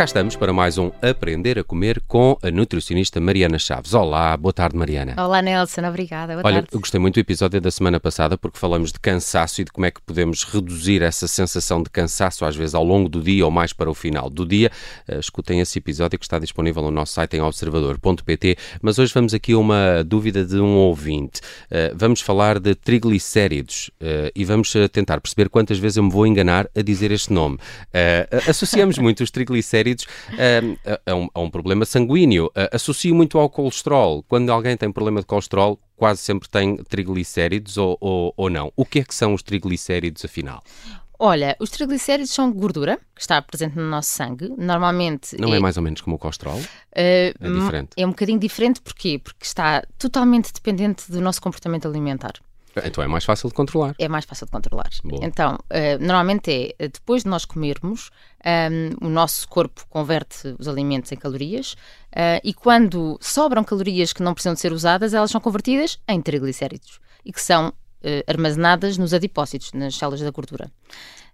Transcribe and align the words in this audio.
cá 0.00 0.04
estamos 0.06 0.34
para 0.34 0.50
mais 0.50 0.78
um 0.78 0.90
Aprender 1.02 1.58
a 1.58 1.62
Comer 1.62 2.00
com 2.08 2.34
a 2.42 2.50
nutricionista 2.50 3.20
Mariana 3.20 3.58
Chaves. 3.58 3.92
Olá, 3.92 4.34
boa 4.34 4.50
tarde, 4.50 4.74
Mariana. 4.74 5.14
Olá, 5.18 5.42
Nelson, 5.42 5.86
obrigada. 5.86 6.32
Boa 6.32 6.42
Olha, 6.42 6.54
tarde. 6.54 6.68
eu 6.72 6.80
gostei 6.80 6.98
muito 6.98 7.16
do 7.16 7.20
episódio 7.20 7.60
da 7.60 7.70
semana 7.70 8.00
passada 8.00 8.38
porque 8.38 8.58
falamos 8.58 8.92
de 8.92 8.98
cansaço 8.98 9.60
e 9.60 9.64
de 9.64 9.70
como 9.70 9.84
é 9.84 9.90
que 9.90 10.00
podemos 10.00 10.42
reduzir 10.42 11.02
essa 11.02 11.28
sensação 11.28 11.82
de 11.82 11.90
cansaço, 11.90 12.46
às 12.46 12.56
vezes 12.56 12.74
ao 12.74 12.82
longo 12.82 13.10
do 13.10 13.20
dia 13.20 13.44
ou 13.44 13.50
mais 13.50 13.74
para 13.74 13.90
o 13.90 13.94
final 13.94 14.30
do 14.30 14.46
dia. 14.46 14.70
Uh, 15.06 15.20
escutem 15.20 15.60
esse 15.60 15.78
episódio 15.78 16.18
que 16.18 16.24
está 16.24 16.38
disponível 16.38 16.82
no 16.84 16.90
nosso 16.90 17.12
site 17.12 17.36
em 17.36 17.42
observador.pt. 17.42 18.56
Mas 18.80 18.98
hoje 18.98 19.12
vamos 19.12 19.34
aqui 19.34 19.52
a 19.52 19.58
uma 19.58 20.02
dúvida 20.02 20.46
de 20.46 20.58
um 20.58 20.76
ouvinte. 20.76 21.42
Uh, 21.70 21.94
vamos 21.94 22.22
falar 22.22 22.58
de 22.58 22.74
triglicéridos 22.74 23.90
uh, 24.00 24.32
e 24.34 24.46
vamos 24.46 24.72
tentar 24.90 25.20
perceber 25.20 25.50
quantas 25.50 25.78
vezes 25.78 25.98
eu 25.98 26.04
me 26.04 26.10
vou 26.10 26.26
enganar 26.26 26.70
a 26.74 26.80
dizer 26.80 27.10
este 27.10 27.34
nome. 27.34 27.58
associamos 28.48 28.96
muito 28.96 29.22
os 29.22 29.30
triglicéridos 29.30 29.89
uh, 29.94 30.78
a, 31.06 31.12
a, 31.12 31.14
um, 31.14 31.28
a, 31.34 31.40
um, 31.40 31.50
problema 31.50 31.84
sanguíneo. 31.84 32.46
Uh, 32.46 32.68
associo 32.72 33.14
muito 33.14 33.38
ao 33.38 33.48
colesterol. 33.48 34.24
Quando 34.28 34.50
alguém 34.50 34.76
tem 34.76 34.90
problema 34.90 35.20
de 35.20 35.26
colesterol, 35.26 35.78
quase 35.96 36.20
sempre 36.20 36.48
tem 36.48 36.76
triglicéridos 36.76 37.76
ou, 37.76 37.96
ou, 38.00 38.34
ou 38.36 38.50
não. 38.50 38.72
O 38.76 38.84
que 38.84 39.00
é 39.00 39.04
que 39.04 39.14
são 39.14 39.34
os 39.34 39.42
triglicéridos, 39.42 40.24
afinal? 40.24 40.62
Olha, 41.22 41.54
os 41.60 41.68
triglicéridos 41.68 42.32
são 42.32 42.50
gordura 42.50 42.98
que 43.14 43.20
está 43.20 43.42
presente 43.42 43.76
no 43.76 43.88
nosso 43.90 44.08
sangue. 44.08 44.48
Normalmente. 44.56 45.38
Não 45.38 45.52
é, 45.52 45.58
é 45.58 45.60
mais 45.60 45.76
ou 45.76 45.82
menos 45.82 46.00
como 46.00 46.16
o 46.16 46.18
colesterol? 46.18 46.58
Uh, 46.58 46.64
é 46.94 47.32
diferente. 47.38 47.90
É 47.94 48.06
um 48.06 48.10
bocadinho 48.10 48.38
diferente, 48.38 48.80
porquê? 48.80 49.20
Porque 49.22 49.44
está 49.44 49.82
totalmente 49.98 50.50
dependente 50.50 51.12
do 51.12 51.20
nosso 51.20 51.42
comportamento 51.42 51.86
alimentar. 51.86 52.32
Então 52.84 53.02
é 53.02 53.06
mais 53.06 53.24
fácil 53.24 53.48
de 53.48 53.54
controlar. 53.54 53.94
É 53.98 54.08
mais 54.08 54.24
fácil 54.24 54.46
de 54.46 54.52
controlar. 54.52 54.88
Boa. 55.04 55.24
Então, 55.24 55.54
uh, 55.54 56.04
normalmente 56.04 56.74
é 56.78 56.88
depois 56.88 57.24
de 57.24 57.28
nós 57.28 57.44
comermos, 57.44 58.10
um, 58.44 58.48
ehm, 58.48 58.90
o 59.00 59.08
nosso 59.08 59.48
corpo 59.48 59.84
converte 59.88 60.54
os 60.58 60.68
alimentos 60.68 61.10
em 61.12 61.16
calorias 61.16 61.72
uh, 62.12 62.40
e 62.44 62.54
quando 62.54 63.18
sobram 63.20 63.64
calorias 63.64 64.12
que 64.12 64.22
não 64.22 64.34
precisam 64.34 64.54
de 64.54 64.60
ser 64.60 64.72
usadas, 64.72 65.14
elas 65.14 65.30
são 65.30 65.40
convertidas 65.40 65.98
em 66.08 66.20
triglicéridos 66.20 67.00
e 67.24 67.32
que 67.32 67.40
são 67.42 67.72
uh, 68.02 68.24
armazenadas 68.26 68.98
nos 68.98 69.14
adipócitos, 69.14 69.72
nas 69.72 69.94
células 69.94 70.20
da 70.20 70.30
gordura 70.30 70.70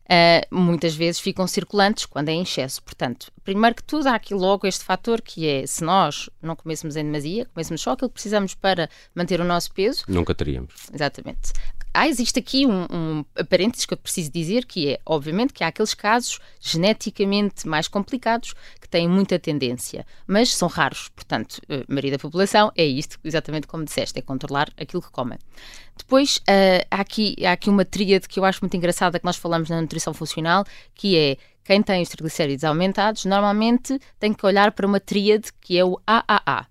uh, 0.06 0.54
muitas 0.54 0.94
vezes 0.94 1.20
ficam 1.20 1.46
circulantes 1.46 2.06
quando 2.06 2.28
é 2.28 2.32
em 2.32 2.42
excesso. 2.42 2.82
Portanto, 2.82 3.30
primeiro 3.44 3.76
que 3.76 3.82
tudo, 3.82 4.06
há 4.08 4.14
aqui 4.14 4.34
logo 4.34 4.66
este 4.66 4.84
fator 4.84 5.20
que 5.20 5.46
é 5.46 5.66
se 5.66 5.84
nós 5.84 6.30
não 6.40 6.56
comêssemos 6.56 6.96
em 6.96 7.04
demasia, 7.04 7.46
comêssemos 7.46 7.80
só 7.80 7.92
aquilo 7.92 8.08
que 8.08 8.14
precisamos 8.14 8.54
para 8.54 8.88
manter 9.14 9.40
o 9.40 9.44
nosso 9.44 9.72
peso. 9.72 10.04
Nunca 10.08 10.34
teríamos. 10.34 10.74
Exatamente. 10.92 11.52
Ah, 11.98 12.06
existe 12.06 12.38
aqui 12.38 12.66
um, 12.66 12.84
um 12.92 13.24
parênteses 13.48 13.86
que 13.86 13.94
eu 13.94 13.96
preciso 13.96 14.30
dizer 14.30 14.66
que 14.66 14.92
é, 14.92 15.00
obviamente, 15.06 15.54
que 15.54 15.64
há 15.64 15.68
aqueles 15.68 15.94
casos 15.94 16.38
geneticamente 16.60 17.66
mais 17.66 17.88
complicados 17.88 18.54
que 18.78 18.86
têm 18.86 19.08
muita 19.08 19.38
tendência, 19.38 20.04
mas 20.26 20.54
são 20.54 20.68
raros. 20.68 21.08
Portanto, 21.08 21.58
a 21.70 21.90
maioria 21.90 22.10
da 22.10 22.18
população 22.18 22.70
é 22.76 22.84
isto, 22.84 23.18
exatamente 23.24 23.66
como 23.66 23.82
disseste, 23.82 24.18
é 24.18 24.20
controlar 24.20 24.70
aquilo 24.76 25.00
que 25.00 25.10
comem. 25.10 25.38
Depois, 25.96 26.36
uh, 26.36 26.84
há, 26.90 27.00
aqui, 27.00 27.34
há 27.46 27.52
aqui 27.52 27.70
uma 27.70 27.82
tríade 27.86 28.28
que 28.28 28.38
eu 28.38 28.44
acho 28.44 28.60
muito 28.60 28.76
engraçada 28.76 29.18
que 29.18 29.24
nós 29.24 29.36
falamos 29.36 29.70
na 29.70 29.80
nutrição 29.80 30.12
funcional, 30.12 30.66
que 30.94 31.16
é 31.16 31.38
quem 31.64 31.82
tem 31.82 32.02
os 32.02 32.10
triglicéridos 32.10 32.64
aumentados, 32.64 33.24
normalmente 33.24 33.98
tem 34.20 34.34
que 34.34 34.44
olhar 34.44 34.70
para 34.72 34.86
uma 34.86 35.00
tríade 35.00 35.50
que 35.62 35.78
é 35.78 35.84
o 35.84 35.98
AAA. 36.06 36.66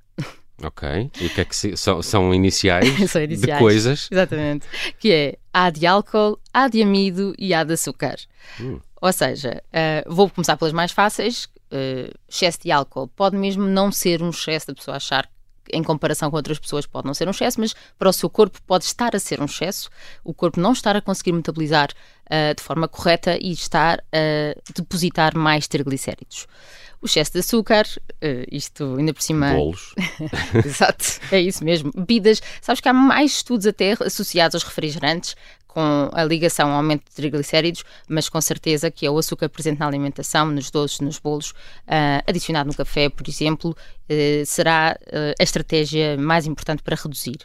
Ok. 0.64 1.12
E 1.20 1.26
o 1.26 1.30
que 1.30 1.42
é 1.42 1.46
que 1.46 1.56
se, 1.56 1.76
são, 1.76 2.02
são, 2.02 2.34
iniciais 2.34 2.88
são 3.12 3.22
iniciais 3.22 3.58
de 3.58 3.60
coisas? 3.60 4.08
Exatamente. 4.12 4.66
Que 5.00 5.12
é 5.12 5.38
A 5.54 5.70
de 5.70 5.86
álcool, 5.86 6.40
A 6.54 6.68
de 6.68 6.82
amido 6.82 7.34
e 7.38 7.54
A 7.54 7.64
de 7.64 7.74
açúcar. 7.74 8.16
Hum. 8.60 8.80
Ou 9.02 9.14
seja, 9.14 9.62
uh, 9.68 10.14
vou 10.14 10.30
começar 10.30 10.58
pelas 10.58 10.74
mais 10.74 10.92
fáceis. 10.92 11.46
Uh, 11.72 12.14
excesso 12.30 12.60
de 12.62 12.72
álcool 12.72 13.08
pode 13.08 13.36
mesmo 13.36 13.66
não 13.66 13.92
ser 13.92 14.22
um 14.22 14.30
excesso 14.30 14.68
da 14.68 14.74
pessoa 14.74 14.98
achar 14.98 15.28
em 15.72 15.84
comparação 15.84 16.30
com 16.30 16.38
outras 16.38 16.60
pessoas 16.60 16.86
pode 16.86 17.08
não 17.08 17.14
ser 17.14 17.28
um 17.28 17.32
excesso, 17.32 17.60
mas 17.60 17.76
para 17.98 18.10
o 18.10 18.14
seu 18.14 18.30
corpo 18.30 18.60
pode 18.66 18.86
estar 18.86 19.16
a 19.16 19.20
ser 19.20 19.42
um 19.42 19.46
excesso, 19.46 19.90
o 20.24 20.34
corpo 20.34 20.60
não 20.60 20.74
estar 20.74 20.96
a 20.96 21.02
conseguir 21.02 21.32
metabolizar 21.32 21.90
uh, 22.26 22.56
de 22.56 22.62
forma 22.62 22.88
correta 22.88 23.38
e 23.40 23.52
estar 23.52 24.00
a 24.12 24.74
depositar 24.74 25.36
mais 25.36 25.68
triglicéridos. 25.68 26.48
O 27.02 27.06
excesso 27.06 27.34
de 27.34 27.40
açúcar, 27.40 27.86
uh, 27.86 28.48
isto 28.52 28.96
ainda 28.98 29.14
por 29.14 29.22
cima. 29.22 29.54
Bolos. 29.54 29.94
Exato, 30.66 31.20
é 31.32 31.40
isso 31.40 31.64
mesmo. 31.64 31.92
Bebidas. 31.94 32.42
Sabes 32.62 32.82
que 32.82 32.90
há 32.90 32.94
mais 32.94 33.34
estudos 33.34 33.68
até 33.68 33.92
associados 33.92 34.56
aos 34.56 34.64
refrigerantes 34.64 35.36
com 35.76 36.10
a 36.14 36.24
ligação 36.24 36.70
ao 36.72 36.78
aumento 36.78 37.04
de 37.04 37.12
triglicéridos, 37.12 37.84
mas 38.08 38.30
com 38.30 38.40
certeza 38.40 38.90
que 38.90 39.06
é 39.06 39.12
o 39.12 39.18
açúcar 39.18 39.50
presente 39.50 39.78
na 39.78 39.86
alimentação, 39.86 40.46
nos 40.46 40.72
doces, 40.72 41.02
nos 41.02 41.20
bolos, 41.20 41.52
uh, 41.52 42.24
adicionado 42.26 42.70
no 42.70 42.74
café, 42.74 43.10
por 43.10 43.28
exemplo, 43.28 43.72
uh, 43.72 44.46
será 44.46 44.98
uh, 45.02 45.36
a 45.38 45.44
estratégia 45.44 46.18
mais 46.18 46.48
importante 46.48 46.82
para 46.82 46.96
reduzir. 46.96 47.40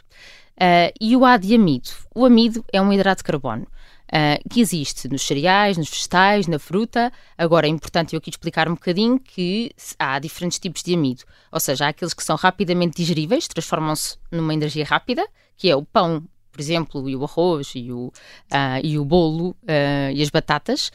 e 0.99 1.15
o 1.17 1.25
adiamido. 1.25 1.89
O 2.15 2.25
amido 2.25 2.63
é 2.71 2.81
um 2.81 2.93
hidrato 2.93 3.19
de 3.19 3.25
carbono. 3.25 3.67
Uh, 4.13 4.49
que 4.49 4.59
existe 4.59 5.07
nos 5.07 5.21
cereais, 5.21 5.77
nos 5.77 5.89
vegetais, 5.89 6.45
na 6.45 6.59
fruta. 6.59 7.13
Agora 7.37 7.65
é 7.65 7.69
importante 7.69 8.13
eu 8.13 8.17
aqui 8.17 8.29
explicar 8.29 8.67
um 8.67 8.73
bocadinho 8.73 9.17
que 9.17 9.71
há 9.97 10.19
diferentes 10.19 10.59
tipos 10.59 10.83
de 10.83 10.93
amido. 10.93 11.23
Ou 11.49 11.61
seja, 11.61 11.85
há 11.85 11.89
aqueles 11.89 12.13
que 12.13 12.21
são 12.21 12.35
rapidamente 12.35 12.97
digeríveis, 12.97 13.47
transformam-se 13.47 14.17
numa 14.29 14.53
energia 14.53 14.83
rápida, 14.83 15.25
que 15.55 15.69
é 15.69 15.75
o 15.77 15.85
pão, 15.85 16.23
por 16.51 16.59
exemplo, 16.59 17.09
e 17.09 17.15
o 17.15 17.23
arroz 17.23 17.71
e 17.75 17.91
o, 17.91 18.07
uh, 18.07 18.79
e 18.83 18.97
o 18.97 19.05
bolo 19.05 19.49
uh, 19.49 20.11
e 20.13 20.21
as 20.21 20.29
batatas. 20.29 20.91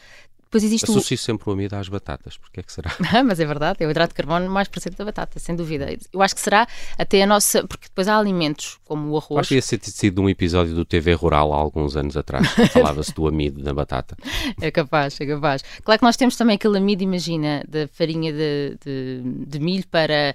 Depois 0.46 0.62
existe 0.62 0.84
Associo 0.84 1.16
o... 1.16 1.18
sempre 1.18 1.50
o 1.50 1.52
amido 1.52 1.74
às 1.74 1.88
batatas, 1.88 2.38
porque 2.38 2.60
é 2.60 2.62
que 2.62 2.72
será? 2.72 2.90
Mas 3.26 3.40
é 3.40 3.44
verdade, 3.44 3.82
é 3.82 3.86
o 3.86 3.90
hidrato 3.90 4.12
de 4.12 4.14
carbono 4.14 4.48
mais 4.48 4.68
presente 4.68 4.96
da 4.96 5.04
batata, 5.04 5.38
sem 5.40 5.56
dúvida. 5.56 5.88
Eu 6.12 6.22
acho 6.22 6.34
que 6.34 6.40
será 6.40 6.68
até 6.96 7.22
a 7.22 7.26
nossa. 7.26 7.66
Porque 7.66 7.88
depois 7.88 8.06
há 8.06 8.16
alimentos 8.16 8.78
como 8.84 9.10
o 9.10 9.16
arroz. 9.16 9.40
Acho 9.40 9.48
que 9.48 9.54
ia 9.56 9.78
ter 9.78 9.90
sido 9.90 10.22
um 10.22 10.30
episódio 10.30 10.74
do 10.74 10.84
TV 10.84 11.14
Rural 11.14 11.52
há 11.52 11.56
alguns 11.56 11.96
anos 11.96 12.16
atrás, 12.16 12.46
falava-se 12.72 13.12
do 13.12 13.26
amido 13.26 13.62
na 13.62 13.74
batata. 13.74 14.16
É 14.60 14.70
capaz, 14.70 15.20
é 15.20 15.26
capaz. 15.26 15.62
Claro 15.82 15.98
que 15.98 16.06
nós 16.06 16.16
temos 16.16 16.36
também 16.36 16.54
aquele 16.54 16.78
amido, 16.78 17.02
imagina, 17.02 17.64
da 17.68 17.88
farinha 17.88 18.32
de, 18.32 18.78
de, 18.84 19.22
de 19.46 19.58
milho 19.58 19.86
para 19.88 20.34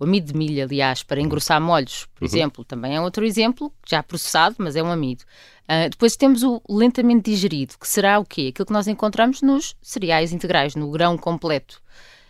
o 0.00 0.04
amido 0.04 0.32
de 0.32 0.38
milho, 0.38 0.64
aliás, 0.64 1.02
para 1.02 1.20
engrossar 1.20 1.60
molhos, 1.60 2.06
por 2.14 2.22
uhum. 2.22 2.26
exemplo, 2.26 2.64
também 2.64 2.96
é 2.96 3.00
outro 3.00 3.22
exemplo, 3.22 3.70
já 3.86 4.02
processado, 4.02 4.56
mas 4.58 4.74
é 4.74 4.82
um 4.82 4.90
amido. 4.90 5.24
Uh, 5.64 5.90
depois 5.90 6.16
temos 6.16 6.42
o 6.42 6.62
lentamente 6.70 7.30
digerido, 7.30 7.74
que 7.78 7.86
será 7.86 8.18
o 8.18 8.24
quê? 8.24 8.48
Aquilo 8.50 8.64
que 8.64 8.72
nós 8.72 8.88
encontramos 8.88 9.42
nos 9.42 9.76
cereais 9.82 10.32
integrais, 10.32 10.74
no 10.74 10.90
grão 10.90 11.18
completo. 11.18 11.82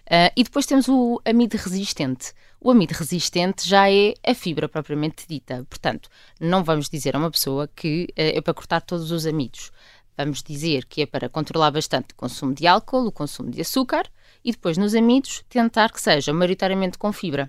Uh, 0.07 0.35
e 0.37 0.43
depois 0.43 0.67
temos 0.67 0.89
o 0.89 1.23
amido 1.25 1.57
resistente. 1.57 2.33
O 2.61 2.73
amido 2.73 2.93
resistente 2.93 3.67
já 3.67 3.89
é 3.89 4.15
a 4.27 4.35
fibra 4.35 4.69
propriamente 4.69 5.25
dita. 5.29 5.65
Portanto, 5.71 6.11
não 6.41 6.65
vamos 6.65 6.89
dizer 6.89 7.15
a 7.15 7.21
uma 7.21 7.31
pessoa 7.31 7.69
que 7.69 8.09
uh, 8.11 8.13
é 8.17 8.41
para 8.41 8.53
cortar 8.53 8.81
todos 8.81 9.13
os 9.13 9.27
amidos. 9.27 9.71
Vamos 10.19 10.43
dizer 10.43 10.87
que 10.87 11.03
é 11.03 11.07
para 11.07 11.29
controlar 11.29 11.71
bastante 11.71 12.15
o 12.15 12.17
consumo 12.17 12.53
de 12.53 12.67
álcool, 12.67 13.07
o 13.07 13.13
consumo 13.13 13.49
de 13.49 13.61
açúcar 13.61 14.11
e 14.45 14.51
depois 14.51 14.77
nos 14.77 14.93
amidos 14.93 15.45
tentar 15.49 15.93
que 15.93 16.03
seja 16.03 16.33
maioritariamente 16.33 16.99
com 16.99 17.13
fibra. 17.13 17.49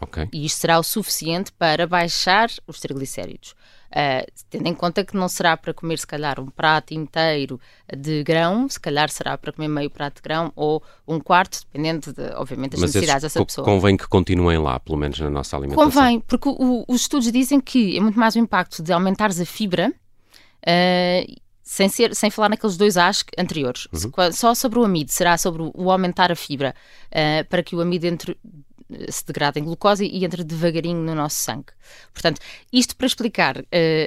Okay. 0.00 0.28
E 0.32 0.44
isto 0.44 0.60
será 0.60 0.78
o 0.78 0.82
suficiente 0.82 1.52
para 1.52 1.86
baixar 1.86 2.50
os 2.66 2.80
triglicéridos. 2.80 3.54
Uh, 3.90 4.24
tendo 4.48 4.68
em 4.68 4.74
conta 4.74 5.04
que 5.04 5.16
não 5.16 5.28
será 5.28 5.56
para 5.56 5.74
comer, 5.74 5.98
se 5.98 6.06
calhar, 6.06 6.38
um 6.38 6.46
prato 6.46 6.94
inteiro 6.94 7.60
de 7.96 8.22
grão, 8.22 8.68
se 8.68 8.78
calhar 8.78 9.10
será 9.10 9.36
para 9.36 9.52
comer 9.52 9.66
meio 9.66 9.90
prato 9.90 10.16
de 10.16 10.22
grão 10.22 10.52
ou 10.54 10.80
um 11.08 11.18
quarto, 11.18 11.60
dependendo, 11.62 12.12
de, 12.12 12.22
obviamente, 12.36 12.72
das 12.72 12.80
Mas 12.80 12.94
necessidades 12.94 13.22
dessa 13.22 13.44
pessoa. 13.44 13.64
Convém 13.64 13.96
que 13.96 14.06
continuem 14.06 14.58
lá, 14.58 14.78
pelo 14.78 14.96
menos 14.96 15.18
na 15.18 15.28
nossa 15.28 15.56
alimentação. 15.56 15.90
Convém, 15.90 16.20
porque 16.20 16.48
o, 16.48 16.84
os 16.86 17.00
estudos 17.00 17.32
dizem 17.32 17.60
que 17.60 17.96
é 17.96 18.00
muito 18.00 18.18
mais 18.18 18.36
o 18.36 18.38
impacto 18.38 18.80
de 18.80 18.92
aumentares 18.92 19.40
a 19.40 19.44
fibra. 19.44 19.92
Uh, 20.60 21.40
sem, 21.70 21.88
ser, 21.88 22.16
sem 22.16 22.30
falar 22.30 22.48
naqueles 22.48 22.76
dois 22.76 22.96
A's 22.96 23.24
anteriores, 23.38 23.86
uhum. 23.92 24.32
só 24.32 24.56
sobre 24.56 24.80
o 24.80 24.84
amido, 24.84 25.12
será 25.12 25.38
sobre 25.38 25.70
o 25.72 25.90
aumentar 25.90 26.32
a 26.32 26.34
fibra, 26.34 26.74
uh, 27.06 27.48
para 27.48 27.62
que 27.62 27.76
o 27.76 27.80
amido 27.80 28.06
entre 28.06 28.36
se 29.08 29.24
degrada 29.26 29.58
em 29.58 29.64
glucose 29.64 30.04
e 30.04 30.24
entra 30.24 30.44
devagarinho 30.44 31.00
no 31.02 31.14
nosso 31.14 31.36
sangue. 31.36 31.72
Portanto, 32.12 32.40
isto 32.72 32.96
para 32.96 33.06
explicar 33.06 33.58
uh, 33.58 33.64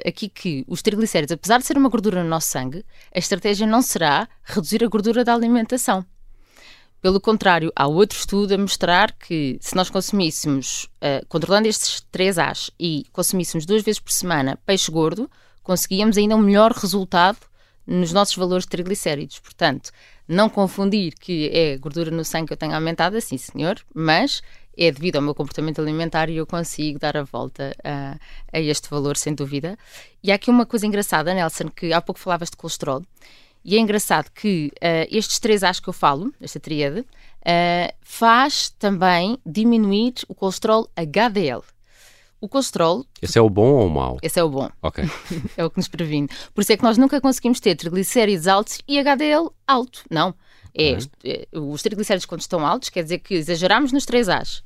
aqui 0.08 0.30
que 0.30 0.64
os 0.68 0.82
triglicéridos, 0.82 1.34
apesar 1.34 1.60
de 1.60 1.66
ser 1.66 1.78
uma 1.78 1.90
gordura 1.90 2.24
no 2.24 2.30
nosso 2.30 2.48
sangue, 2.48 2.86
a 3.14 3.20
estratégia 3.20 3.68
não 3.68 3.82
será 3.82 4.28
reduzir 4.44 4.84
a 4.84 4.88
gordura 4.88 5.24
da 5.24 5.34
alimentação. 5.34 6.06
Pelo 7.02 7.20
contrário, 7.20 7.72
há 7.76 7.86
outro 7.86 8.18
estudo 8.18 8.54
a 8.54 8.58
mostrar 8.58 9.12
que 9.12 9.58
se 9.60 9.76
nós 9.76 9.90
consumíssemos, 9.90 10.90
uh, 11.02 11.26
controlando 11.28 11.68
estes 11.68 12.02
três 12.12 12.38
A's 12.38 12.72
e 12.80 13.06
consumíssemos 13.12 13.66
duas 13.66 13.84
vezes 13.84 14.00
por 14.00 14.12
semana 14.12 14.58
peixe 14.66 14.90
gordo, 14.90 15.30
conseguíamos 15.62 16.18
ainda 16.18 16.36
um 16.36 16.42
melhor 16.42 16.72
resultado 16.72 17.40
nos 17.86 18.14
nossos 18.14 18.36
valores 18.36 18.66
de 18.66 18.70
triglicéridos. 18.70 19.40
Portanto, 19.40 19.92
não 20.28 20.50
confundir 20.50 21.14
que 21.20 21.50
é 21.54 21.78
gordura 21.78 22.12
no 22.12 22.24
sangue 22.24 22.48
que 22.48 22.54
eu 22.54 22.58
tenho 22.58 22.74
aumentada, 22.74 23.20
sim 23.20 23.38
senhor, 23.38 23.80
mas 23.94 24.42
é 24.78 24.92
devido 24.92 25.18
ao 25.18 25.22
meu 25.22 25.36
comportamento 25.36 25.80
alimentar 25.80 26.30
e 26.30 26.38
eu 26.38 26.48
consigo 26.48 27.00
dar 27.00 27.16
a 27.16 27.24
volta 27.24 27.76
a, 27.84 28.18
a 28.52 28.60
este 28.60 28.90
valor, 28.90 29.18
sem 29.18 29.34
dúvida. 29.34 29.78
E 30.24 30.32
há 30.32 30.36
aqui 30.36 30.50
uma 30.50 30.66
coisa 30.66 30.88
engraçada, 30.88 31.34
Nelson, 31.34 31.70
que 31.70 31.94
há 31.94 32.02
pouco 32.02 32.20
falavas 32.20 32.50
de 32.50 32.58
colesterol. 32.58 33.04
E 33.64 33.78
é 33.78 33.80
engraçado 33.80 34.30
que 34.32 34.72
uh, 34.76 35.08
estes 35.10 35.40
três 35.40 35.64
A's 35.64 35.80
que 35.80 35.88
eu 35.88 35.94
falo, 35.94 36.34
esta 36.42 36.60
tríade, 36.60 37.00
uh, 37.02 37.94
faz 38.02 38.70
também 38.72 39.38
diminuir 39.46 40.16
o 40.28 40.36
colesterol 40.36 40.90
HDL. 40.96 41.64
O 42.44 42.50
colesterol. 42.50 43.06
Esse 43.22 43.40
é 43.40 43.42
o 43.42 43.50
bom 43.50 43.76
ou 43.76 43.88
o 43.88 43.90
mau? 43.90 44.18
Esse 44.22 44.38
é 44.38 44.44
o 44.44 44.50
bom. 44.50 44.70
Ok. 44.82 45.02
é 45.56 45.64
o 45.64 45.70
que 45.70 45.78
nos 45.78 45.88
previne. 45.88 46.28
Por 46.54 46.60
isso 46.60 46.74
é 46.74 46.76
que 46.76 46.84
nós 46.84 46.98
nunca 46.98 47.22
conseguimos 47.22 47.62
ter 47.62 47.74
triglicéridos 47.74 48.50
altos 48.50 48.80
e 48.86 49.00
HDL 49.00 49.50
alto. 49.66 50.04
Não. 50.12 50.36
É, 50.76 50.98
é, 51.24 51.48
os 51.58 51.82
triglicéridos, 51.82 52.26
quando 52.26 52.42
estão 52.42 52.68
altos, 52.68 52.90
quer 52.90 53.02
dizer 53.02 53.20
que 53.20 53.36
exageramos 53.36 53.94
nos 53.94 54.06
3 54.06 54.28
A's. 54.28 54.62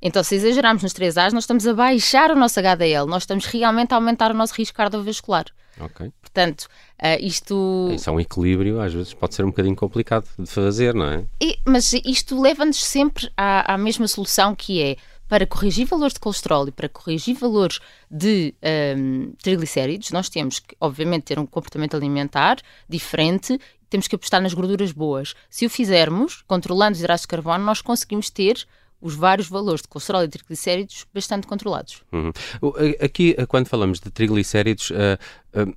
Então, 0.00 0.24
se 0.24 0.36
exagerarmos 0.36 0.82
nos 0.82 0.94
3 0.94 1.18
A's, 1.18 1.34
nós 1.34 1.42
estamos 1.42 1.66
a 1.66 1.74
baixar 1.74 2.30
o 2.30 2.34
nosso 2.34 2.58
HDL, 2.60 3.06
nós 3.06 3.24
estamos 3.24 3.44
realmente 3.44 3.92
a 3.92 3.96
aumentar 3.96 4.30
o 4.30 4.34
nosso 4.34 4.54
risco 4.54 4.74
cardiovascular. 4.74 5.44
Ok. 5.78 6.10
Portanto, 6.22 6.62
uh, 6.62 7.20
isto. 7.20 7.90
Isso 7.92 8.08
é 8.08 8.12
um 8.12 8.18
equilíbrio, 8.18 8.80
às 8.80 8.94
vezes 8.94 9.12
pode 9.12 9.34
ser 9.34 9.44
um 9.44 9.48
bocadinho 9.48 9.76
complicado 9.76 10.26
de 10.38 10.46
fazer, 10.46 10.94
não 10.94 11.06
é? 11.06 11.26
E, 11.42 11.58
mas 11.66 11.92
isto 11.92 12.40
leva-nos 12.40 12.82
sempre 12.82 13.30
à, 13.36 13.74
à 13.74 13.76
mesma 13.76 14.08
solução 14.08 14.54
que 14.54 14.82
é 14.82 14.96
para 15.28 15.46
corrigir 15.46 15.86
valores 15.86 16.14
de 16.14 16.20
colesterol 16.20 16.66
e 16.66 16.72
para 16.72 16.88
corrigir 16.88 17.36
valores 17.36 17.80
de 18.10 18.54
um, 18.96 19.32
triglicéridos, 19.42 20.10
nós 20.10 20.28
temos 20.28 20.58
que, 20.58 20.74
obviamente, 20.80 21.24
ter 21.24 21.38
um 21.38 21.46
comportamento 21.46 21.96
alimentar 21.96 22.58
diferente, 22.88 23.60
temos 23.90 24.08
que 24.08 24.14
apostar 24.14 24.40
nas 24.40 24.54
gorduras 24.54 24.92
boas. 24.92 25.34
Se 25.50 25.66
o 25.66 25.70
fizermos, 25.70 26.42
controlando 26.46 26.92
os 26.92 27.00
hidratos 27.00 27.22
de 27.22 27.28
carbono, 27.28 27.64
nós 27.64 27.80
conseguimos 27.80 28.30
ter 28.30 28.66
os 29.00 29.14
vários 29.14 29.48
valores 29.48 29.82
de 29.82 29.88
colesterol 29.88 30.24
e 30.24 30.28
triglicéridos 30.28 31.06
bastante 31.12 31.46
controlados. 31.46 32.02
Uhum. 32.12 32.32
Aqui, 33.00 33.36
quando 33.46 33.68
falamos 33.68 34.00
de 34.00 34.10
triglicéridos, 34.10 34.90
uh, 34.90 35.60
uh, 35.60 35.74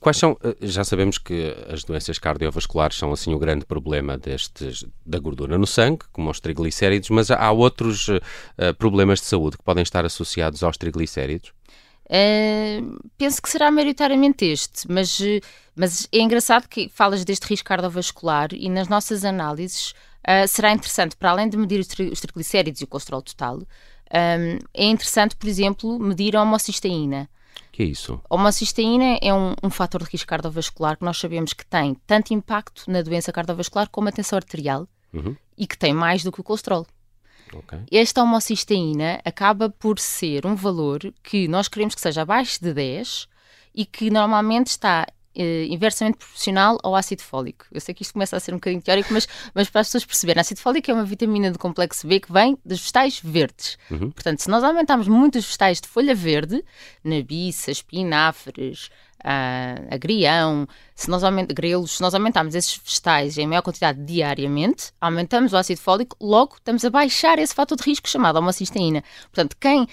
Quais 0.00 0.16
são, 0.16 0.36
já 0.60 0.82
sabemos 0.82 1.16
que 1.16 1.54
as 1.68 1.84
doenças 1.84 2.18
cardiovasculares 2.18 2.96
são 2.96 3.12
assim 3.12 3.32
o 3.32 3.38
grande 3.38 3.64
problema 3.64 4.18
destes, 4.18 4.84
da 5.06 5.20
gordura 5.20 5.56
no 5.56 5.68
sangue, 5.68 6.04
como 6.10 6.28
os 6.30 6.40
triglicéridos, 6.40 7.10
mas 7.10 7.30
há 7.30 7.52
outros 7.52 8.08
uh, 8.08 8.20
problemas 8.76 9.20
de 9.20 9.26
saúde 9.26 9.56
que 9.56 9.62
podem 9.62 9.82
estar 9.82 10.04
associados 10.04 10.64
aos 10.64 10.76
triglicéridos? 10.76 11.52
Uh, 12.06 12.98
penso 13.16 13.40
que 13.40 13.48
será 13.48 13.70
maioritariamente 13.70 14.44
este, 14.46 14.90
mas, 14.90 15.20
mas 15.76 16.08
é 16.10 16.18
engraçado 16.18 16.68
que 16.68 16.88
falas 16.88 17.24
deste 17.24 17.46
risco 17.46 17.68
cardiovascular 17.68 18.48
e 18.52 18.68
nas 18.68 18.88
nossas 18.88 19.24
análises 19.24 19.94
uh, 20.26 20.48
será 20.48 20.72
interessante, 20.72 21.16
para 21.16 21.30
além 21.30 21.48
de 21.48 21.56
medir 21.56 21.80
os 21.80 22.20
triglicéridos 22.20 22.80
e 22.80 22.84
o 22.84 22.86
colesterol 22.86 23.22
total, 23.22 23.58
um, 23.58 24.58
é 24.74 24.84
interessante, 24.84 25.36
por 25.36 25.48
exemplo, 25.48 25.98
medir 25.98 26.36
a 26.36 26.42
homocisteína 26.42 27.28
que 27.80 27.84
é 27.84 27.86
isso? 27.86 28.20
A 28.28 28.34
homocisteína 28.34 29.18
é 29.22 29.32
um, 29.32 29.54
um 29.62 29.70
fator 29.70 30.02
de 30.02 30.10
risco 30.10 30.28
cardiovascular 30.28 30.98
que 30.98 31.04
nós 31.04 31.18
sabemos 31.18 31.54
que 31.54 31.64
tem 31.64 31.96
tanto 32.06 32.34
impacto 32.34 32.84
na 32.90 33.00
doença 33.00 33.32
cardiovascular 33.32 33.88
como 33.88 34.08
a 34.08 34.12
tensão 34.12 34.36
arterial 34.36 34.86
uhum. 35.12 35.34
e 35.56 35.66
que 35.66 35.78
tem 35.78 35.94
mais 35.94 36.22
do 36.22 36.30
que 36.30 36.40
o 36.40 36.44
colesterol. 36.44 36.86
Okay. 37.52 37.80
Esta 37.90 38.22
homocisteína 38.22 39.20
acaba 39.24 39.70
por 39.70 39.98
ser 39.98 40.46
um 40.46 40.54
valor 40.54 41.00
que 41.22 41.48
nós 41.48 41.68
queremos 41.68 41.94
que 41.94 42.00
seja 42.00 42.20
abaixo 42.20 42.62
de 42.62 42.74
10 42.74 43.26
e 43.74 43.86
que 43.86 44.10
normalmente 44.10 44.68
está 44.68 45.06
eh, 45.34 45.66
inversamente 45.68 46.18
proporcional 46.18 46.78
ao 46.82 46.94
ácido 46.96 47.22
fólico. 47.22 47.66
Eu 47.70 47.80
sei 47.80 47.94
que 47.94 48.02
isto 48.02 48.12
começa 48.12 48.36
a 48.36 48.40
ser 48.40 48.52
um 48.52 48.56
bocadinho 48.56 48.82
teórico, 48.82 49.12
mas, 49.12 49.28
mas 49.54 49.70
para 49.70 49.80
as 49.80 49.86
pessoas 49.86 50.04
perceberem, 50.04 50.40
ácido 50.40 50.60
fólico 50.60 50.90
é 50.90 50.94
uma 50.94 51.04
vitamina 51.04 51.50
do 51.50 51.58
complexo 51.58 52.06
B 52.06 52.20
que 52.20 52.32
vem 52.32 52.58
dos 52.64 52.80
vegetais 52.80 53.20
verdes. 53.22 53.78
Uhum. 53.90 54.10
Portanto, 54.10 54.40
se 54.40 54.48
nós 54.48 54.64
aumentarmos 54.64 55.06
muito 55.06 55.38
os 55.38 55.44
vegetais 55.44 55.80
de 55.80 55.88
folha 55.88 56.14
verde, 56.14 56.64
nabiça, 57.04 57.70
espinafres, 57.70 58.90
uh, 59.24 59.94
agrião, 59.94 60.66
se 60.94 61.08
nós 61.08 61.22
aument... 61.24 61.46
grelos, 61.46 61.96
se 61.96 62.02
nós 62.02 62.14
aumentarmos 62.14 62.54
esses 62.54 62.80
vegetais 62.84 63.38
em 63.38 63.46
maior 63.46 63.62
quantidade 63.62 64.02
diariamente, 64.04 64.92
aumentamos 65.00 65.52
o 65.52 65.56
ácido 65.56 65.80
fólico, 65.80 66.16
logo 66.20 66.56
estamos 66.56 66.84
a 66.84 66.90
baixar 66.90 67.38
esse 67.38 67.54
fator 67.54 67.76
de 67.76 67.84
risco 67.84 68.08
chamado 68.08 68.38
homocisteína. 68.38 69.02
Portanto, 69.32 69.56
quem 69.58 69.82
uh, 69.82 69.88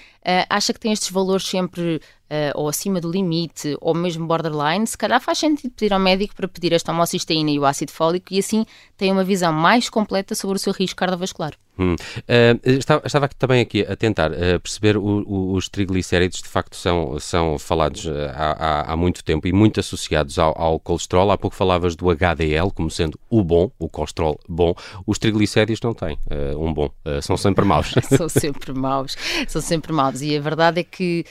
acha 0.48 0.72
que 0.72 0.80
tem 0.80 0.92
estes 0.92 1.10
valores 1.10 1.46
sempre 1.46 2.00
Uh, 2.28 2.52
ou 2.56 2.68
acima 2.68 3.00
do 3.00 3.10
limite, 3.10 3.74
ou 3.80 3.94
mesmo 3.94 4.26
borderline, 4.26 4.86
se 4.86 4.98
calhar 4.98 5.18
faz 5.18 5.38
sentido 5.38 5.70
pedir 5.70 5.94
ao 5.94 5.98
médico 5.98 6.36
para 6.36 6.46
pedir 6.46 6.74
esta 6.74 6.92
homocisteína 6.92 7.50
e 7.50 7.58
o 7.58 7.64
ácido 7.64 7.90
fólico 7.90 8.34
e 8.34 8.38
assim 8.38 8.66
tem 8.98 9.10
uma 9.10 9.24
visão 9.24 9.50
mais 9.50 9.88
completa 9.88 10.34
sobre 10.34 10.56
o 10.56 10.58
seu 10.58 10.74
risco 10.74 10.98
cardiovascular. 10.98 11.54
Hum. 11.78 11.94
Uh, 11.94 12.58
estava, 12.64 13.02
estava, 13.06 13.28
também 13.28 13.60
aqui 13.60 13.82
a 13.82 13.94
tentar 13.94 14.32
uh, 14.32 14.58
perceber 14.60 14.96
o, 14.96 15.02
o, 15.02 15.52
os 15.52 15.68
triglicéridos, 15.68 16.42
de 16.42 16.48
facto, 16.48 16.74
são, 16.74 17.18
são 17.20 17.58
falados 17.58 18.04
uh, 18.04 18.10
há, 18.34 18.92
há, 18.92 18.96
muito 18.96 19.22
tempo 19.22 19.46
e 19.46 19.52
muito 19.52 19.78
associados 19.78 20.38
ao, 20.38 20.60
ao, 20.60 20.80
colesterol. 20.80 21.30
Há 21.30 21.38
pouco 21.38 21.54
falavas 21.54 21.94
do 21.94 22.10
HDL 22.10 22.70
como 22.74 22.90
sendo 22.90 23.18
o 23.30 23.44
bom, 23.44 23.70
o 23.78 23.88
colesterol 23.88 24.38
bom. 24.48 24.74
Os 25.06 25.18
triglicéridos 25.18 25.80
não 25.80 25.94
têm 25.94 26.18
um 26.58 26.72
bom, 26.72 26.90
são 27.22 27.36
sempre 27.36 27.64
maus. 27.64 27.94
são 28.16 28.28
sempre 28.28 28.72
maus, 28.72 29.16
são 29.46 29.62
sempre 29.62 29.92
maus. 29.92 30.20
E 30.20 30.36
a 30.36 30.40
verdade 30.40 30.80
é 30.80 30.84
que 30.84 31.24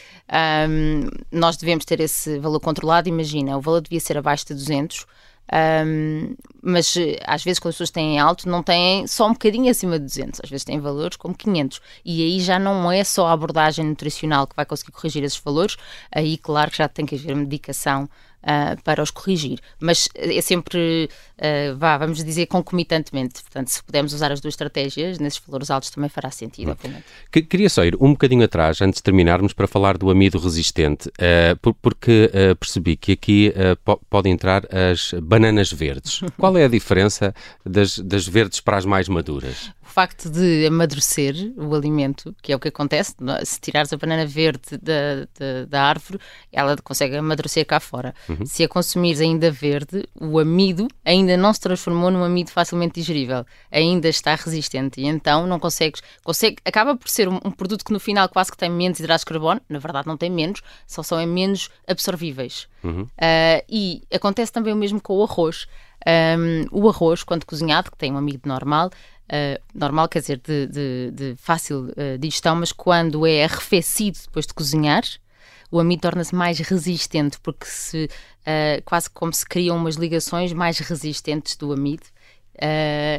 um, 0.69 1.09
nós 1.31 1.57
devemos 1.57 1.85
ter 1.85 1.99
esse 1.99 2.39
valor 2.39 2.59
controlado. 2.59 3.09
Imagina, 3.09 3.57
o 3.57 3.61
valor 3.61 3.81
devia 3.81 3.99
ser 3.99 4.17
abaixo 4.17 4.47
de 4.47 4.53
200 4.53 5.05
um, 5.53 6.35
mas 6.61 6.97
eh, 6.97 7.17
às 7.25 7.43
vezes 7.43 7.59
quando 7.59 7.69
as 7.69 7.75
pessoas 7.75 7.91
têm 7.91 8.19
alto 8.19 8.49
não 8.49 8.61
têm 8.61 9.07
só 9.07 9.27
um 9.27 9.31
bocadinho 9.33 9.71
acima 9.71 9.97
de 9.97 10.05
200, 10.05 10.41
às 10.43 10.49
vezes 10.49 10.65
têm 10.65 10.79
valores 10.79 11.15
como 11.15 11.33
500 11.33 11.79
e 12.03 12.21
aí 12.21 12.39
já 12.41 12.59
não 12.59 12.91
é 12.91 13.03
só 13.03 13.27
a 13.27 13.31
abordagem 13.31 13.85
nutricional 13.85 14.45
que 14.45 14.55
vai 14.55 14.65
conseguir 14.65 14.91
corrigir 14.91 15.23
esses 15.23 15.39
valores, 15.39 15.77
aí 16.11 16.37
claro 16.37 16.69
que 16.69 16.77
já 16.77 16.89
tem 16.89 17.05
que 17.05 17.15
haver 17.15 17.35
medicação 17.35 18.09
uh, 18.43 18.81
para 18.83 19.01
os 19.01 19.11
corrigir. 19.11 19.59
Mas 19.79 20.07
é 20.15 20.41
sempre, 20.41 21.09
uh, 21.37 21.77
vá, 21.77 21.97
vamos 21.97 22.23
dizer, 22.23 22.45
concomitantemente. 22.47 23.41
Portanto, 23.41 23.69
se 23.69 23.83
pudermos 23.83 24.13
usar 24.13 24.31
as 24.31 24.39
duas 24.39 24.53
estratégias, 24.53 25.19
nesses 25.19 25.39
valores 25.45 25.69
altos 25.69 25.89
também 25.89 26.09
fará 26.09 26.31
sentido, 26.31 26.71
obviamente. 26.71 27.05
Queria 27.31 27.69
só 27.69 27.83
ir 27.83 27.95
um 27.99 28.11
bocadinho 28.11 28.43
atrás, 28.43 28.81
antes 28.81 28.97
de 28.97 29.03
terminarmos, 29.03 29.53
para 29.53 29.67
falar 29.67 29.97
do 29.97 30.09
amido 30.09 30.39
resistente, 30.39 31.09
uh, 31.09 31.73
porque 31.81 32.29
percebi 32.59 32.95
que 32.95 33.11
aqui 33.11 33.53
podem 34.09 34.33
entrar 34.33 34.63
as 34.73 35.13
bananas 35.21 35.71
verdes. 35.71 36.21
Qual 36.37 36.57
é 36.57 36.65
a 36.65 36.67
diferença 36.67 37.33
das, 37.65 37.99
das 37.99 38.27
verdes 38.27 38.59
para 38.59 38.77
as 38.77 38.85
mais 38.85 39.07
maduras? 39.07 39.71
O 39.97 39.99
facto 39.99 40.29
de 40.29 40.67
amadurecer 40.67 41.33
o 41.57 41.73
alimento, 41.73 42.35
que 42.43 42.53
é 42.53 42.55
o 42.55 42.59
que 42.59 42.67
acontece, 42.67 43.15
se 43.43 43.59
tirares 43.59 43.91
a 43.91 43.97
banana 43.97 44.27
verde 44.27 44.77
da, 44.79 45.25
da, 45.39 45.65
da 45.67 45.83
árvore, 45.85 46.19
ela 46.51 46.77
consegue 46.83 47.15
amadurecer 47.15 47.65
cá 47.65 47.79
fora. 47.79 48.13
Uhum. 48.29 48.45
Se 48.45 48.63
a 48.63 48.67
consumires 48.67 49.19
ainda 49.21 49.49
verde, 49.49 50.07
o 50.13 50.37
amido 50.37 50.87
ainda 51.03 51.35
não 51.35 51.51
se 51.51 51.61
transformou 51.61 52.11
num 52.11 52.23
amido 52.23 52.51
facilmente 52.51 52.93
digerível, 52.93 53.43
ainda 53.71 54.07
está 54.07 54.35
resistente 54.35 55.01
e 55.01 55.07
então 55.07 55.47
não 55.47 55.59
consegues, 55.59 56.03
consegue, 56.23 56.57
acaba 56.63 56.95
por 56.95 57.09
ser 57.09 57.27
um, 57.27 57.39
um 57.43 57.49
produto 57.49 57.83
que 57.83 57.91
no 57.91 57.99
final 57.99 58.29
quase 58.29 58.51
que 58.51 58.57
tem 58.57 58.69
menos 58.69 58.99
hidratos 58.99 59.21
de 59.21 59.25
carbono, 59.25 59.59
na 59.67 59.79
verdade 59.79 60.07
não 60.07 60.15
tem 60.15 60.29
menos, 60.29 60.61
só 60.85 61.01
são 61.01 61.25
menos 61.25 61.71
absorvíveis. 61.87 62.67
Uhum. 62.83 63.01
Uh, 63.01 63.65
e 63.67 64.03
acontece 64.13 64.51
também 64.51 64.71
o 64.71 64.77
mesmo 64.77 65.01
com 65.01 65.17
o 65.17 65.23
arroz. 65.23 65.65
Um, 66.07 66.67
o 66.71 66.87
arroz, 66.87 67.23
quando 67.23 67.45
cozinhado, 67.45 67.91
que 67.91 67.97
tem 67.97 68.13
um 68.13 68.17
amido 68.17 68.47
normal, 68.47 68.91
Uh, 69.27 69.61
normal, 69.73 70.07
quer 70.07 70.21
dizer, 70.21 70.39
de, 70.39 70.67
de, 70.67 71.11
de 71.11 71.35
fácil 71.37 71.89
uh, 71.89 72.17
digestão, 72.17 72.55
mas 72.55 72.71
quando 72.71 73.27
é 73.27 73.43
arrefecido 73.43 74.17
depois 74.25 74.47
de 74.47 74.53
cozinhar, 74.53 75.03
o 75.69 75.79
amido 75.79 76.01
torna-se 76.01 76.33
mais 76.33 76.57
resistente, 76.59 77.37
porque 77.41 77.65
se 77.65 78.05
uh, 78.05 78.81
quase 78.85 79.09
como 79.09 79.33
se 79.33 79.45
criam 79.45 79.75
umas 79.75 79.95
ligações 79.95 80.53
mais 80.53 80.79
resistentes 80.79 81.57
do 81.57 81.73
amido. 81.73 82.03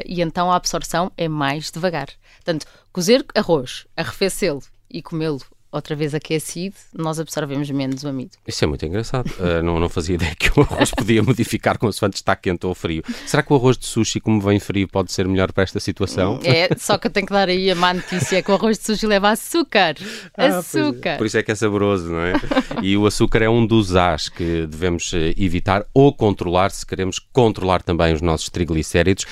e 0.06 0.22
então 0.22 0.50
a 0.50 0.56
absorção 0.56 1.12
é 1.16 1.28
mais 1.28 1.70
devagar. 1.70 2.08
Portanto, 2.36 2.66
cozer 2.90 3.24
arroz, 3.34 3.86
arrefecê-lo 3.94 4.62
e 4.90 5.02
comê-lo 5.02 5.42
outra 5.70 5.94
vez 5.94 6.14
aquecido, 6.14 6.74
nós 6.94 7.20
absorvemos 7.20 7.70
menos 7.70 8.02
o 8.02 8.08
amido. 8.08 8.32
Isso 8.46 8.64
é 8.64 8.66
muito 8.66 8.84
engraçado. 8.84 9.28
Uh, 9.38 9.62
não, 9.64 9.78
não 9.78 9.88
fazia 9.88 10.14
ideia 10.14 10.34
que 10.34 10.48
o 10.58 10.62
arroz 10.62 10.90
podia 10.90 11.22
modificar 11.24 11.78
consoante 11.78 12.16
está 12.16 12.34
quente 12.34 12.66
ou 12.66 12.74
frio. 12.74 13.02
Será 13.26 13.42
que 13.42 13.52
o 13.52 13.56
arroz 13.56 13.76
de 13.76 13.86
sushi, 13.86 14.20
como 14.20 14.40
vem 14.40 14.58
frio, 14.58 14.88
pode 14.88 15.12
ser 15.12 15.28
melhor 15.28 15.52
para 15.52 15.64
esta 15.64 15.80
situação? 15.80 16.40
É, 16.42 16.68
só 16.76 16.96
que 16.96 17.06
eu 17.06 17.10
tenho 17.10 17.26
que 17.26 17.32
dar 17.32 17.48
aí 17.48 17.70
a 17.70 17.74
má 17.74 17.92
notícia: 17.92 18.36
é 18.36 18.42
que 18.42 18.50
o 18.50 18.54
arroz 18.54 18.78
de 18.78 18.84
sushi 18.84 19.06
leva 19.06 19.30
açúcar. 19.30 19.96
Ah, 20.36 20.44
é. 20.44 20.48
açúcar. 20.48 21.18
Por 21.18 21.26
isso 21.26 21.38
é 21.38 21.42
que 21.42 21.52
é 21.52 21.54
saboroso, 21.54 22.10
não 22.10 22.20
é? 22.20 22.32
E 22.82 22.96
o 22.96 23.06
açúcar 23.06 23.42
é 23.42 23.48
um 23.48 23.66
dos 23.66 23.96
A's 23.96 24.28
que 24.28 24.66
devemos 24.66 25.12
eh, 25.12 25.34
evitar 25.36 25.84
ou 25.92 26.12
controlar 26.12 26.70
se 26.70 26.86
queremos 26.86 27.18
controlar 27.18 27.82
também 27.82 28.14
os 28.14 28.22
nossos 28.22 28.48
triglicéridos. 28.48 29.26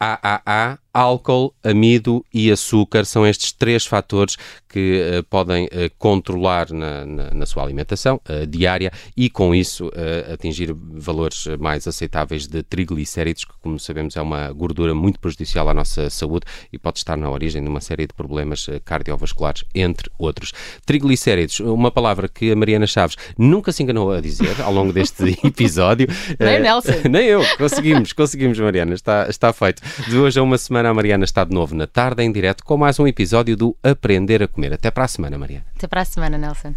AAA 0.00 0.78
álcool, 0.92 1.54
amido 1.62 2.24
e 2.32 2.50
açúcar 2.50 3.04
são 3.04 3.26
estes 3.26 3.52
três 3.52 3.86
fatores 3.86 4.36
que 4.68 5.02
uh, 5.18 5.24
podem 5.24 5.66
uh, 5.66 5.90
controlar 5.98 6.70
na, 6.72 7.04
na, 7.04 7.30
na, 7.34 7.46
sua 7.46 7.64
alimentação 7.64 8.20
uh, 8.28 8.46
diária 8.46 8.92
e, 9.16 9.28
com 9.28 9.54
isso, 9.54 9.90
atingir 10.32 10.72
valores 10.72 11.46
mais 11.58 11.86
aceitáveis 11.86 12.46
de 12.46 12.62
triglicéridos, 12.62 13.44
que, 13.44 13.52
como 13.60 13.78
sabemos, 13.78 14.16
é 14.16 14.22
uma 14.22 14.52
gordura 14.52 14.94
muito 14.94 15.18
prejudicial 15.18 15.68
à 15.68 15.74
nossa 15.74 16.08
saúde 16.08 16.46
e 16.72 16.78
pode 16.78 16.98
estar 16.98 17.16
na 17.16 17.30
origem 17.30 17.62
de 17.62 17.68
uma 17.68 17.80
série 17.80 18.06
de 18.06 18.14
problemas 18.14 18.68
cardiovasculares, 18.84 19.64
entre 19.74 20.10
outros. 20.18 20.52
Triglicéridos, 20.86 21.60
uma 21.60 21.90
palavra 21.90 22.28
que 22.28 22.52
a 22.52 22.56
Mariana 22.56 22.86
Chaves 22.86 23.16
nunca 23.36 23.72
se 23.72 23.82
enganou 23.82 24.12
a 24.12 24.20
dizer 24.20 24.60
ao 24.62 24.72
longo 24.72 24.92
deste 24.92 25.38
episódio. 25.44 26.06
Nem 26.38 26.60
Nelson. 26.60 26.92
Nem 27.10 27.26
eu. 27.26 27.42
Conseguimos, 27.56 28.12
conseguimos, 28.12 28.58
Mariana. 28.58 28.94
Está, 28.94 29.26
está 29.28 29.52
feito. 29.52 29.82
De 30.08 30.16
hoje 30.16 30.38
a 30.38 30.42
uma 30.42 30.58
semana 30.58 30.79
semana 30.80 30.90
a 30.90 30.94
Mariana 30.94 31.24
está 31.24 31.44
de 31.44 31.52
novo 31.52 31.74
na 31.74 31.86
tarde 31.86 32.22
em 32.22 32.32
direto 32.32 32.64
com 32.64 32.76
mais 32.78 32.98
um 32.98 33.06
episódio 33.06 33.54
do 33.54 33.76
Aprender 33.82 34.42
a 34.42 34.48
Comer. 34.48 34.72
Até 34.72 34.90
para 34.90 35.04
a 35.04 35.08
semana, 35.08 35.36
Mariana. 35.36 35.66
Até 35.76 35.86
para 35.86 36.00
a 36.00 36.04
semana, 36.06 36.38
Nelson. 36.38 36.74